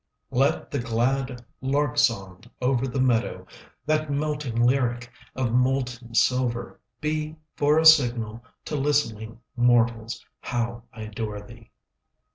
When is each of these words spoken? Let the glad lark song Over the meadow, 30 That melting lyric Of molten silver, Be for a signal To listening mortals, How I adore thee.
Let 0.31 0.71
the 0.71 0.79
glad 0.79 1.45
lark 1.61 1.95
song 1.99 2.45
Over 2.59 2.87
the 2.87 2.99
meadow, 2.99 3.45
30 3.85 3.85
That 3.85 4.11
melting 4.11 4.55
lyric 4.59 5.11
Of 5.35 5.53
molten 5.53 6.15
silver, 6.15 6.79
Be 7.01 7.35
for 7.55 7.77
a 7.77 7.85
signal 7.85 8.43
To 8.65 8.75
listening 8.75 9.41
mortals, 9.55 10.25
How 10.39 10.85
I 10.91 11.03
adore 11.03 11.41
thee. 11.43 11.69